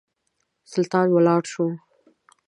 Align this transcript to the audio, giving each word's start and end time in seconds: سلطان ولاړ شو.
سلطان 0.71 1.07
ولاړ 1.11 1.41
شو. 1.51 1.65